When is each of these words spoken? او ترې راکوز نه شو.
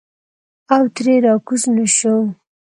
او 0.73 0.83
ترې 0.95 1.15
راکوز 1.25 1.63
نه 1.75 1.85
شو. 1.95 2.15